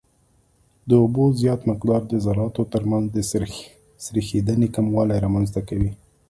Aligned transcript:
د 0.89 0.91
اوبو 1.03 1.25
زیات 1.39 1.61
مقدار 1.71 2.01
د 2.07 2.13
ذراتو 2.25 2.63
ترمنځ 2.73 3.05
د 3.11 3.17
سریښېدنې 4.05 4.67
کموالی 4.75 5.17
رامنځته 5.25 5.61
کوي 5.69 5.91